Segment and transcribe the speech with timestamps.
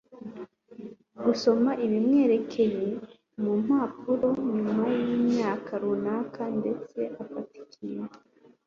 [1.25, 2.85] gusoma ibimwerekeye
[3.41, 4.29] mu mpapuro
[4.61, 8.05] nyuma yimyaka runaka ndetse afata ikintu